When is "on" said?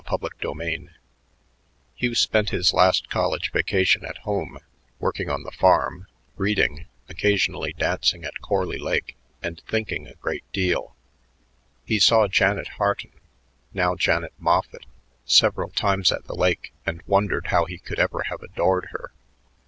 5.29-5.43